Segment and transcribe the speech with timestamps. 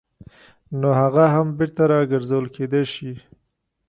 [0.79, 3.11] نو هغه هم بېرته راګرځول کېدای شي.